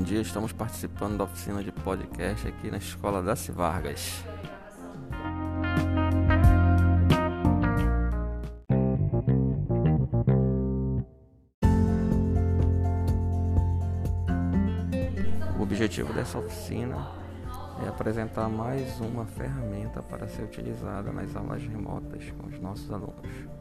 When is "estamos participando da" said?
0.22-1.24